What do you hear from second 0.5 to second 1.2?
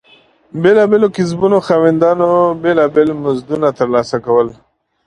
بېلابېلو